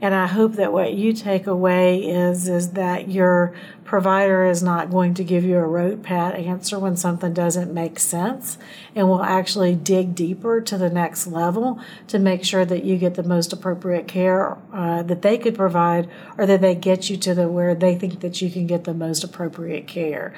And 0.00 0.14
I 0.14 0.26
hope 0.26 0.54
that 0.54 0.72
what 0.72 0.92
you 0.92 1.12
take 1.12 1.46
away 1.46 2.00
is 2.00 2.48
is 2.48 2.72
that 2.72 3.08
your 3.08 3.54
provider 3.84 4.44
is 4.44 4.62
not 4.62 4.90
going 4.90 5.14
to 5.14 5.24
give 5.24 5.44
you 5.44 5.56
a 5.56 5.66
rote 5.66 6.02
pat 6.02 6.34
answer 6.34 6.78
when 6.78 6.96
something 6.96 7.32
doesn't 7.32 7.72
make 7.72 7.98
sense 7.98 8.58
and 8.94 9.08
will 9.08 9.22
actually 9.22 9.74
dig 9.74 10.14
deeper 10.14 10.60
to 10.60 10.76
the 10.76 10.90
next 10.90 11.26
level 11.26 11.80
to 12.08 12.18
make 12.18 12.44
sure 12.44 12.64
that 12.64 12.84
you 12.84 12.98
get 12.98 13.14
the 13.14 13.22
most 13.22 13.52
appropriate 13.52 14.06
care 14.06 14.58
uh, 14.72 15.02
that 15.02 15.22
they 15.22 15.38
could 15.38 15.54
provide 15.54 16.08
or 16.36 16.44
that 16.46 16.60
they 16.60 16.74
get 16.74 17.08
you 17.08 17.16
to 17.16 17.34
the 17.34 17.48
where 17.48 17.74
they 17.74 17.94
think 17.94 18.20
that 18.20 18.42
you 18.42 18.50
can 18.50 18.66
get 18.66 18.84
the 18.84 18.94
most 18.94 19.24
appropriate 19.24 19.86
care. 19.86 20.34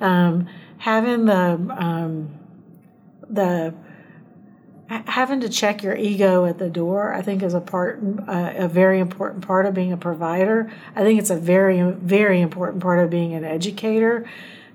Um, 0.00 0.48
having 0.78 1.26
the 1.26 1.58
um, 1.78 2.30
the 3.28 3.74
having 5.06 5.40
to 5.40 5.48
check 5.48 5.82
your 5.82 5.96
ego 5.96 6.44
at 6.44 6.58
the 6.58 6.68
door, 6.68 7.12
I 7.12 7.22
think, 7.22 7.42
is 7.42 7.54
a 7.54 7.60
part, 7.60 8.00
uh, 8.28 8.52
a 8.56 8.68
very 8.68 9.00
important 9.00 9.46
part 9.46 9.66
of 9.66 9.74
being 9.74 9.92
a 9.92 9.96
provider. 9.96 10.70
I 10.94 11.02
think 11.02 11.18
it's 11.18 11.30
a 11.30 11.36
very, 11.36 11.80
very 11.80 12.40
important 12.40 12.82
part 12.82 12.98
of 12.98 13.10
being 13.10 13.34
an 13.34 13.44
educator. 13.44 14.28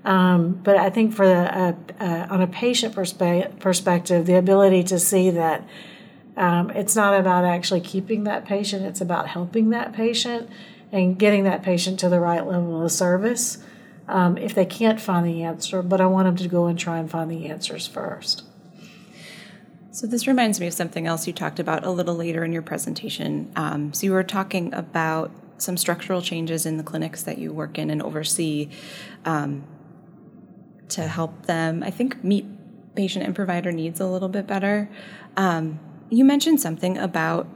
Um, 0.04 0.52
but 0.52 0.76
I 0.76 0.90
think 0.90 1.14
for 1.14 1.26
the 1.26 1.58
uh, 1.58 1.74
uh, 2.00 2.26
on 2.30 2.40
a 2.40 2.46
patient 2.46 2.94
perspe- 2.94 3.58
perspective, 3.58 4.26
the 4.26 4.38
ability 4.38 4.82
to 4.84 4.98
see 4.98 5.30
that 5.30 5.68
um, 6.36 6.70
it's 6.70 6.96
not 6.96 7.18
about 7.18 7.44
actually 7.44 7.80
keeping 7.80 8.24
that 8.24 8.44
patient; 8.44 8.84
it's 8.84 9.00
about 9.00 9.28
helping 9.28 9.70
that 9.70 9.92
patient 9.92 10.48
and 10.90 11.18
getting 11.18 11.44
that 11.44 11.62
patient 11.62 12.00
to 12.00 12.08
the 12.08 12.20
right 12.20 12.46
level 12.46 12.82
of 12.82 12.90
service. 12.90 13.58
Um, 14.06 14.38
if 14.38 14.54
they 14.54 14.64
can't 14.64 15.00
find 15.00 15.26
the 15.26 15.42
answer, 15.42 15.82
but 15.82 16.00
I 16.00 16.06
want 16.06 16.26
them 16.26 16.36
to 16.36 16.48
go 16.48 16.66
and 16.66 16.78
try 16.78 16.98
and 16.98 17.10
find 17.10 17.30
the 17.30 17.46
answers 17.46 17.86
first. 17.86 18.47
So, 19.98 20.06
this 20.06 20.28
reminds 20.28 20.60
me 20.60 20.68
of 20.68 20.74
something 20.74 21.08
else 21.08 21.26
you 21.26 21.32
talked 21.32 21.58
about 21.58 21.84
a 21.84 21.90
little 21.90 22.14
later 22.14 22.44
in 22.44 22.52
your 22.52 22.62
presentation. 22.62 23.50
Um, 23.56 23.92
so, 23.92 24.06
you 24.06 24.12
were 24.12 24.22
talking 24.22 24.72
about 24.72 25.32
some 25.56 25.76
structural 25.76 26.22
changes 26.22 26.66
in 26.66 26.76
the 26.76 26.84
clinics 26.84 27.24
that 27.24 27.38
you 27.38 27.52
work 27.52 27.78
in 27.78 27.90
and 27.90 28.00
oversee 28.00 28.68
um, 29.24 29.64
to 30.90 31.08
help 31.08 31.46
them, 31.46 31.82
I 31.82 31.90
think, 31.90 32.22
meet 32.22 32.46
patient 32.94 33.24
and 33.24 33.34
provider 33.34 33.72
needs 33.72 33.98
a 33.98 34.06
little 34.06 34.28
bit 34.28 34.46
better. 34.46 34.88
Um, 35.36 35.80
you 36.10 36.24
mentioned 36.24 36.60
something 36.60 36.96
about 36.96 37.48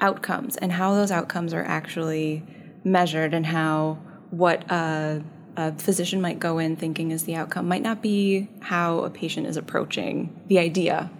outcomes 0.00 0.56
and 0.58 0.70
how 0.70 0.94
those 0.94 1.10
outcomes 1.10 1.52
are 1.52 1.64
actually 1.64 2.44
measured 2.84 3.34
and 3.34 3.46
how 3.46 3.98
what 4.30 4.62
a, 4.70 5.24
a, 5.56 5.72
physician 5.72 6.20
might 6.20 6.38
go 6.38 6.60
in 6.60 6.76
thinking 6.76 7.10
is 7.10 7.24
the 7.24 7.34
outcome 7.34 7.66
might 7.66 7.82
not 7.82 8.00
be 8.00 8.48
how 8.60 9.00
a 9.00 9.10
patient 9.10 9.44
is 9.48 9.56
approaching 9.56 10.40
the 10.46 10.60
idea 10.60 11.10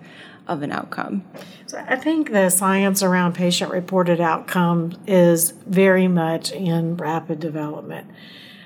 of 0.48 0.62
an 0.62 0.72
outcome. 0.72 1.24
So 1.66 1.84
I 1.86 1.96
think 1.96 2.32
the 2.32 2.50
science 2.50 3.02
around 3.02 3.34
patient 3.34 3.70
reported 3.70 4.20
outcome 4.20 4.98
is 5.06 5.50
very 5.66 6.08
much 6.08 6.50
in 6.50 6.96
rapid 6.96 7.38
development. 7.38 8.10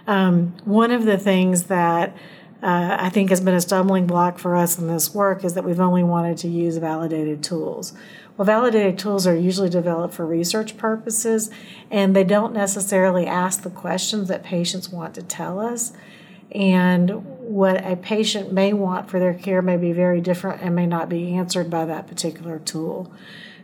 Um, 0.06 0.54
one 0.64 0.90
of 0.90 1.04
the 1.04 1.18
things 1.18 1.64
that 1.64 2.16
uh, 2.62 2.96
I 3.00 3.08
think 3.08 3.30
has 3.30 3.40
been 3.40 3.54
a 3.54 3.60
stumbling 3.60 4.06
block 4.06 4.38
for 4.38 4.54
us 4.54 4.78
in 4.78 4.86
this 4.86 5.12
work 5.12 5.44
is 5.44 5.54
that 5.54 5.64
we've 5.64 5.80
only 5.80 6.04
wanted 6.04 6.38
to 6.38 6.48
use 6.48 6.76
validated 6.76 7.42
tools. 7.42 7.92
Well, 8.36 8.46
validated 8.46 8.98
tools 8.98 9.26
are 9.26 9.34
usually 9.34 9.68
developed 9.68 10.14
for 10.14 10.24
research 10.24 10.76
purposes, 10.76 11.50
and 11.90 12.14
they 12.14 12.24
don't 12.24 12.54
necessarily 12.54 13.26
ask 13.26 13.62
the 13.62 13.70
questions 13.70 14.28
that 14.28 14.44
patients 14.44 14.88
want 14.90 15.14
to 15.16 15.22
tell 15.22 15.58
us 15.58 15.92
and 16.54 17.10
what 17.38 17.84
a 17.84 17.96
patient 17.96 18.52
may 18.52 18.72
want 18.72 19.10
for 19.10 19.18
their 19.18 19.34
care 19.34 19.62
may 19.62 19.76
be 19.76 19.92
very 19.92 20.20
different 20.20 20.62
and 20.62 20.74
may 20.74 20.86
not 20.86 21.08
be 21.08 21.34
answered 21.34 21.68
by 21.68 21.84
that 21.84 22.06
particular 22.06 22.58
tool. 22.58 23.12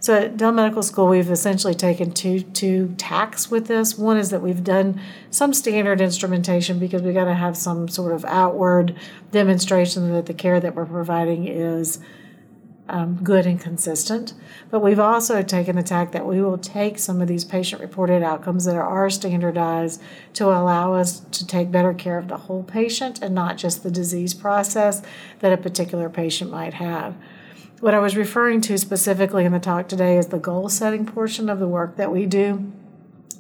So 0.01 0.15
at 0.15 0.37
Dell 0.37 0.53
Medical 0.53 0.83
School, 0.83 1.09
we've 1.09 1.31
essentially 1.31 1.75
taken 1.75 2.13
two 2.13 2.41
two 2.41 2.95
tacks 2.99 3.51
with 3.51 3.67
this. 3.67 3.99
One 3.99 4.17
is 4.17 4.31
that 4.31 4.41
we've 4.41 4.63
done 4.63 5.01
some 5.31 5.53
standard 5.53 6.01
instrumentation 6.01 6.79
because 6.79 7.03
we 7.03 7.13
got 7.13 7.25
to 7.25 7.35
have 7.35 7.57
some 7.57 7.89
sort 7.89 8.13
of 8.13 8.25
outward 8.25 8.95
demonstration 9.33 10.13
that 10.13 10.27
the 10.27 10.35
care 10.35 10.61
that 10.61 10.75
we're 10.75 10.87
providing 10.87 11.49
is 11.49 11.99
um, 12.89 13.19
good 13.23 13.47
and 13.47 13.61
consistent. 13.61 14.35
But 14.71 14.81
we've 14.81 14.99
also 14.99 15.43
taken 15.43 15.77
the 15.77 15.83
tack 15.83 16.13
that 16.13 16.27
we 16.27 16.41
will 16.41 16.59
take 16.59 16.99
some 16.99 17.21
of 17.21 17.29
these 17.29 17.45
patient 17.45 17.81
reported 17.81 18.23
outcomes 18.23 18.65
that 18.65 18.77
are 18.77 19.11
standardized 19.11 20.03
to 20.35 20.47
allow 20.47 20.95
us 20.95 21.21
to 21.21 21.47
take 21.47 21.71
better 21.71 21.95
care 21.95 22.19
of 22.19 22.29
the 22.29 22.37
whole 22.37 22.63
patient 22.63 23.23
and 23.23 23.35
not 23.35 23.57
just 23.57 23.83
the 23.83 23.91
disease 23.91 24.35
process 24.35 25.03
that 25.41 25.53
a 25.53 25.57
particular 25.57 26.09
patient 26.09 26.51
might 26.51 26.75
have. 26.75 27.15
What 27.81 27.95
I 27.95 28.01
was 28.01 28.17
referring 28.17 28.61
to 28.63 28.77
specifically 28.77 29.45
in 29.45 29.53
the 29.53 29.61
talk 29.61 29.89
today 29.89 30.19
is 30.19 30.29
the 30.29 30.39
goal 30.39 30.69
setting 30.69 31.07
portion 31.07 31.49
of 31.49 31.61
the 31.61 31.69
work 31.69 31.97
that 31.97 32.11
we 32.11 32.27
do. 32.27 32.73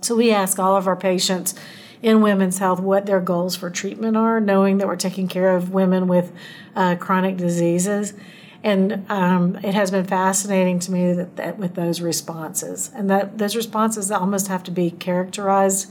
So 0.00 0.14
we 0.14 0.30
ask 0.30 0.60
all 0.60 0.76
of 0.76 0.86
our 0.86 0.94
patients 0.94 1.54
in 2.02 2.20
women's 2.20 2.58
health 2.58 2.78
what 2.78 3.06
their 3.06 3.20
goals 3.20 3.56
for 3.56 3.70
treatment 3.70 4.16
are, 4.16 4.40
knowing 4.40 4.78
that 4.78 4.86
we're 4.86 4.94
taking 4.94 5.26
care 5.26 5.56
of 5.56 5.72
women 5.72 6.06
with 6.06 6.32
uh, 6.76 6.94
chronic 6.96 7.36
diseases. 7.36 8.14
And 8.62 9.08
um, 9.08 9.56
it 9.62 9.74
has 9.74 9.90
been 9.90 10.04
fascinating 10.04 10.80
to 10.80 10.92
me 10.92 11.12
that, 11.12 11.36
that, 11.36 11.58
with 11.58 11.74
those 11.74 12.00
responses, 12.00 12.90
and 12.94 13.08
that 13.08 13.38
those 13.38 13.54
responses 13.54 14.10
almost 14.10 14.48
have 14.48 14.64
to 14.64 14.70
be 14.72 14.90
characterized 14.90 15.90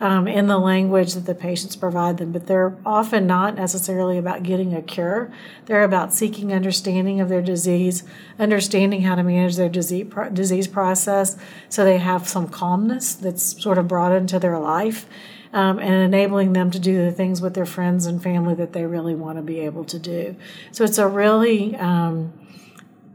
um, 0.00 0.28
in 0.28 0.46
the 0.46 0.58
language 0.58 1.14
that 1.14 1.26
the 1.26 1.34
patients 1.34 1.74
provide 1.74 2.18
them. 2.18 2.30
But 2.30 2.46
they're 2.46 2.76
often 2.86 3.26
not 3.26 3.56
necessarily 3.56 4.16
about 4.16 4.44
getting 4.44 4.74
a 4.74 4.82
cure. 4.82 5.32
They're 5.66 5.82
about 5.82 6.12
seeking 6.12 6.52
understanding 6.52 7.20
of 7.20 7.28
their 7.28 7.42
disease, 7.42 8.04
understanding 8.38 9.02
how 9.02 9.16
to 9.16 9.24
manage 9.24 9.56
their 9.56 9.68
disease 9.68 10.12
disease 10.32 10.68
process, 10.68 11.36
so 11.68 11.84
they 11.84 11.98
have 11.98 12.28
some 12.28 12.48
calmness 12.48 13.14
that's 13.14 13.60
sort 13.60 13.78
of 13.78 13.88
brought 13.88 14.12
into 14.12 14.38
their 14.38 14.58
life 14.58 15.06
um, 15.54 15.78
and 15.78 15.94
enabling 15.94 16.52
them 16.52 16.72
to 16.72 16.80
do 16.80 17.04
the 17.04 17.12
things 17.12 17.40
with 17.40 17.54
their 17.54 17.64
friends 17.64 18.06
and 18.06 18.20
family 18.20 18.54
that 18.56 18.72
they 18.72 18.84
really 18.84 19.14
want 19.14 19.38
to 19.38 19.42
be 19.42 19.60
able 19.60 19.84
to 19.84 20.00
do. 20.00 20.34
So 20.72 20.82
it's 20.82 20.98
a 20.98 21.06
really, 21.06 21.76
um, 21.76 22.32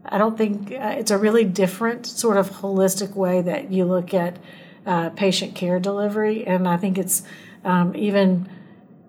I 0.05 0.17
don't 0.17 0.37
think 0.37 0.71
uh, 0.71 0.95
it's 0.97 1.11
a 1.11 1.17
really 1.17 1.43
different 1.43 2.05
sort 2.05 2.37
of 2.37 2.49
holistic 2.49 3.13
way 3.13 3.41
that 3.41 3.71
you 3.71 3.83
look 3.83 4.13
at 4.13 4.39
uh, 4.85 5.09
patient 5.09 5.53
care 5.53 5.79
delivery, 5.81 6.47
and 6.47 6.65
I 6.67 6.77
think 6.77 6.97
it's 6.97 7.23
um, 7.65 7.93
even 7.95 8.49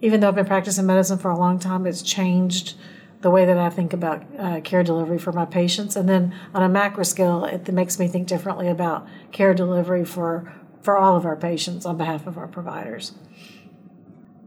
even 0.02 0.20
though 0.20 0.28
I've 0.28 0.34
been 0.34 0.46
practicing 0.46 0.86
medicine 0.86 1.18
for 1.18 1.30
a 1.30 1.38
long 1.38 1.58
time, 1.58 1.86
it's 1.86 2.02
changed 2.02 2.74
the 3.20 3.30
way 3.30 3.44
that 3.44 3.58
I 3.58 3.68
think 3.68 3.92
about 3.92 4.24
uh, 4.38 4.60
care 4.62 4.82
delivery 4.82 5.18
for 5.18 5.30
my 5.30 5.44
patients. 5.44 5.94
And 5.94 6.08
then 6.08 6.34
on 6.54 6.62
a 6.62 6.68
macro 6.70 7.04
scale, 7.04 7.44
it 7.44 7.70
makes 7.70 7.98
me 7.98 8.08
think 8.08 8.26
differently 8.26 8.66
about 8.68 9.06
care 9.30 9.52
delivery 9.52 10.06
for 10.06 10.52
for 10.82 10.96
all 10.96 11.16
of 11.16 11.24
our 11.24 11.36
patients 11.36 11.84
on 11.84 11.96
behalf 11.96 12.26
of 12.26 12.38
our 12.38 12.48
providers. 12.48 13.12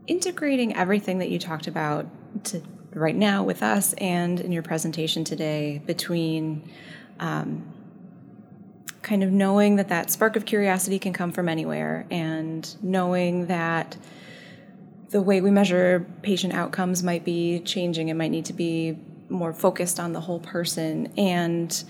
Integrating 0.06 0.76
everything 0.76 1.18
that 1.18 1.30
you 1.30 1.38
talked 1.38 1.66
about 1.66 2.06
to 2.44 2.62
right 2.94 3.16
now 3.16 3.42
with 3.42 3.62
us 3.62 3.92
and 3.94 4.40
in 4.40 4.52
your 4.52 4.62
presentation 4.62 5.24
today 5.24 5.82
between 5.84 6.70
um, 7.18 7.72
kind 9.02 9.22
of 9.22 9.30
knowing 9.30 9.76
that 9.76 9.88
that 9.88 10.10
spark 10.10 10.36
of 10.36 10.44
curiosity 10.44 10.98
can 10.98 11.12
come 11.12 11.32
from 11.32 11.48
anywhere 11.48 12.06
and 12.10 12.76
knowing 12.82 13.46
that 13.46 13.96
the 15.10 15.20
way 15.20 15.40
we 15.40 15.50
measure 15.50 16.06
patient 16.22 16.54
outcomes 16.54 17.02
might 17.02 17.24
be 17.24 17.60
changing 17.60 18.08
it 18.08 18.14
might 18.14 18.30
need 18.30 18.44
to 18.44 18.52
be 18.52 18.96
more 19.28 19.52
focused 19.52 19.98
on 19.98 20.12
the 20.12 20.20
whole 20.20 20.40
person 20.40 21.12
and 21.18 21.84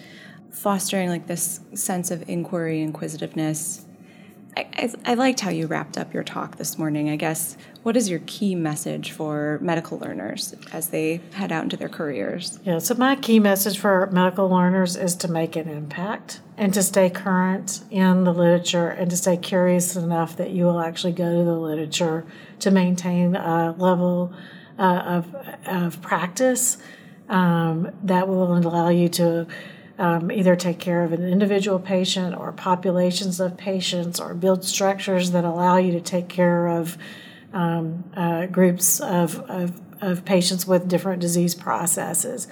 fostering 0.51 1.09
like 1.09 1.27
this 1.27 1.61
sense 1.75 2.11
of 2.11 2.29
inquiry 2.29 2.83
inquisitiveness 2.83 3.84
I, 4.57 4.93
I, 5.05 5.15
liked 5.15 5.41
how 5.41 5.51
you 5.51 5.67
wrapped 5.67 5.99
up 5.99 6.15
your 6.15 6.23
talk 6.23 6.57
this 6.57 6.79
morning. 6.79 7.11
I 7.11 7.17
guess, 7.17 7.57
what 7.83 7.97
is 7.97 8.09
your 8.09 8.21
key 8.27 8.55
message 8.55 9.11
for 9.11 9.59
medical 9.61 9.99
learners 9.99 10.55
as 10.73 10.89
they 10.89 11.21
head 11.33 11.51
out 11.51 11.65
into 11.65 11.77
their 11.77 11.89
careers? 11.89 12.59
Yeah, 12.65 12.79
so 12.79 12.95
my 12.95 13.17
key 13.17 13.41
message 13.41 13.79
for 13.79 14.09
medical 14.13 14.49
learners 14.49 14.97
is 14.97 15.17
to 15.17 15.29
make 15.29 15.57
an 15.57 15.69
impact 15.69 16.41
and 16.57 16.73
to 16.75 16.83
stay 16.83 17.11
current 17.11 17.83
in 17.91 18.25
the 18.25 18.33
literature 18.33 18.89
and 18.89 19.11
to 19.11 19.17
stay 19.17 19.37
curious 19.37 19.97
enough 19.97 20.37
that 20.37 20.51
you 20.51 20.65
will 20.65 20.81
actually 20.81 21.13
go 21.13 21.39
to 21.39 21.45
the 21.45 21.59
literature 21.59 22.25
to 22.61 22.71
maintain 22.71 23.35
a 23.35 23.75
level 23.77 24.33
uh, 24.79 24.83
of, 24.83 25.35
of 25.67 26.03
practice 26.03 26.79
um, 27.29 27.91
that 28.03 28.29
will 28.29 28.57
allow 28.57 28.89
you 28.89 29.09
to 29.09 29.47
um, 29.99 30.33
either 30.33 30.57
take 30.57 30.79
care 30.79 31.05
of 31.05 31.13
an 31.13 31.25
individual 31.25 31.79
patient 31.79 32.37
or 32.37 32.53
populations 32.53 33.41
of 33.41 33.57
patients 33.57 34.19
or 34.19 34.35
build 34.35 34.65
structures 34.65 35.31
that 35.31 35.45
allow 35.45 35.77
you 35.77 35.93
to 35.93 36.01
take 36.01 36.29
care 36.29 36.67
of 36.67 36.99
um, 37.53 38.05
uh, 38.17 38.47
groups 38.47 39.01
of, 39.01 39.39
of, 39.49 39.81
of, 40.01 40.25
patients 40.25 40.67
with 40.67 40.89
different 40.89 41.21
disease 41.21 41.55
processes. 41.55 42.49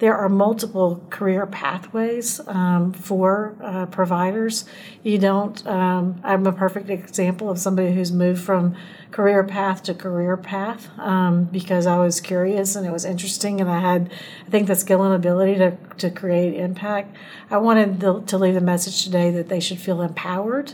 There 0.00 0.16
are 0.16 0.30
multiple 0.30 1.04
career 1.10 1.46
pathways 1.46 2.40
um, 2.48 2.92
for 2.92 3.54
uh, 3.62 3.84
providers. 3.86 4.64
You 5.02 5.18
don't, 5.18 5.64
um, 5.66 6.20
I'm 6.24 6.46
a 6.46 6.52
perfect 6.52 6.88
example 6.88 7.50
of 7.50 7.58
somebody 7.58 7.92
who's 7.92 8.10
moved 8.10 8.42
from 8.42 8.74
career 9.10 9.44
path 9.44 9.82
to 9.84 9.94
career 9.94 10.38
path 10.38 10.88
um, 10.98 11.44
because 11.44 11.86
I 11.86 11.98
was 11.98 12.18
curious 12.18 12.76
and 12.76 12.86
it 12.86 12.90
was 12.90 13.04
interesting 13.04 13.60
and 13.60 13.70
I 13.70 13.78
had, 13.78 14.10
I 14.46 14.50
think, 14.50 14.68
the 14.68 14.74
skill 14.74 15.02
and 15.02 15.14
ability 15.14 15.56
to, 15.56 15.76
to 15.98 16.10
create 16.10 16.54
impact. 16.54 17.14
I 17.50 17.58
wanted 17.58 18.00
the, 18.00 18.22
to 18.22 18.38
leave 18.38 18.54
the 18.54 18.62
message 18.62 19.04
today 19.04 19.30
that 19.32 19.50
they 19.50 19.60
should 19.60 19.80
feel 19.80 20.00
empowered 20.00 20.72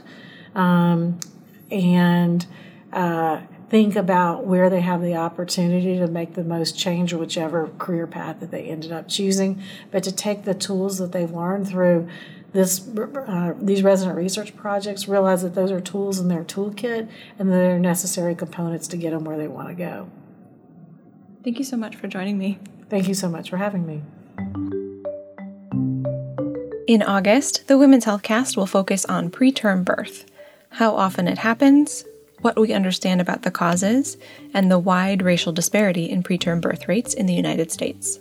um, 0.55 1.19
and 1.73 2.47
uh, 2.93 3.41
think 3.69 3.97
about 3.97 4.47
where 4.47 4.71
they 4.71 4.81
have 4.81 5.03
the 5.03 5.17
opportunity 5.17 5.99
to 5.99 6.07
make 6.07 6.35
the 6.35 6.45
most 6.45 6.79
change, 6.79 7.13
whichever 7.13 7.69
career 7.79 8.07
path 8.07 8.41
that 8.41 8.51
they 8.51 8.65
ended 8.65 8.93
up 8.93 9.09
choosing, 9.09 9.61
but 9.91 10.03
to 10.05 10.13
take 10.13 10.45
the 10.45 10.55
tools 10.55 10.99
that 10.99 11.13
they've 11.13 11.31
learned 11.31 11.69
through 11.69 12.09
this 12.53 12.89
uh, 12.89 13.55
these 13.61 13.83
resident 13.83 14.17
research 14.17 14.57
projects, 14.57 15.09
realize 15.09 15.43
that 15.43 15.55
those 15.55 15.71
are 15.71 15.81
tools 15.81 16.19
in 16.19 16.29
their 16.29 16.45
toolkit 16.45 17.09
and 17.39 17.53
they're 17.53 17.79
necessary 17.79 18.35
components 18.35 18.89
to 18.89 18.97
get 18.97 19.11
them 19.11 19.25
where 19.25 19.37
they 19.37 19.49
want 19.49 19.69
to 19.69 19.75
go. 19.75 20.09
Thank 21.45 21.59
you 21.59 21.65
so 21.65 21.77
much 21.77 21.97
for 21.97 22.09
joining 22.09 22.39
me. 22.39 22.59
Thank 22.89 23.09
you 23.09 23.15
so 23.15 23.29
much 23.29 23.51
for 23.51 23.57
having 23.57 23.87
me. 23.87 24.03
In 26.87 27.03
August, 27.03 27.67
the 27.67 27.77
Women's 27.77 28.05
Health 28.05 28.23
Cast 28.23 28.57
will 28.57 28.67
focus 28.67 29.05
on 29.07 29.31
preterm 29.31 29.85
birth, 29.85 30.25
how 30.71 30.95
often 30.95 31.27
it 31.27 31.39
happens, 31.39 32.05
what 32.41 32.59
we 32.59 32.73
understand 32.73 33.21
about 33.21 33.43
the 33.43 33.51
causes, 33.51 34.17
and 34.55 34.71
the 34.71 34.79
wide 34.79 35.23
racial 35.23 35.53
disparity 35.53 36.09
in 36.11 36.23
preterm 36.23 36.61
birth 36.61 36.89
rates 36.89 37.15
in 37.15 37.27
the 37.27 37.35
United 37.35 37.71
States. 37.73 38.19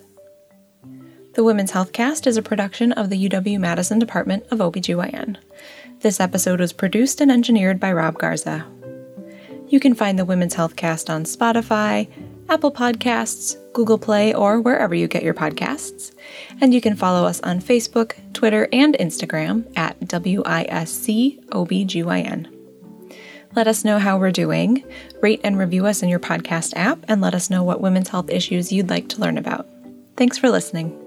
The 1.34 1.44
Women's 1.44 1.72
Health 1.72 1.92
Cast 1.92 2.28
is 2.28 2.38
a 2.38 2.42
production 2.42 2.94
of 2.94 3.10
the 3.10 3.28
UW 3.28 3.60
Madison 3.60 4.00
Department 4.00 4.46
of 4.52 4.60
OBGYN. 4.60 5.36
This 6.00 6.22
episode 6.22 6.62
was 6.62 6.72
produced 6.72 7.20
and 7.20 7.30
engineered 7.30 7.80
by 7.80 7.92
Rob 7.92 8.18
Garza. 8.18 8.66
You 9.68 9.80
can 9.82 9.96
find 9.96 10.18
the 10.18 10.26
Women's 10.26 10.54
Health 10.54 10.78
Cast 10.78 11.10
on 11.10 11.26
Spotify, 11.26 12.08
Apple 12.48 12.72
Podcasts, 12.72 13.58
Google 13.74 13.98
Play, 13.98 14.34
or 14.34 14.62
wherever 14.62 14.96
you 14.96 15.08
get 15.10 15.24
your 15.24 15.34
podcasts. 15.34 16.14
And 16.62 16.74
you 16.74 16.80
can 16.80 16.96
follow 16.96 17.26
us 17.26 17.42
on 17.42 17.60
Facebook, 17.60 18.14
Twitter, 18.34 18.70
and 18.72 18.96
Instagram 18.96 19.66
at 19.76 20.00
WISCOBGYN. 20.00 21.46
Let 23.56 23.68
us 23.68 23.86
know 23.86 24.00
how 24.00 24.18
we're 24.18 24.32
doing. 24.32 24.84
Rate 25.22 25.42
and 25.44 25.58
review 25.58 25.86
us 25.86 26.04
in 26.04 26.10
your 26.10 26.20
podcast 26.20 26.74
app, 26.76 27.00
and 27.08 27.22
let 27.22 27.34
us 27.34 27.50
know 27.50 27.64
what 27.64 27.82
women's 27.82 28.10
health 28.10 28.30
issues 28.30 28.72
you'd 28.72 28.90
like 28.90 29.08
to 29.10 29.22
learn 29.22 29.38
about. 29.38 29.68
Thanks 30.18 30.38
for 30.38 30.50
listening. 30.50 31.05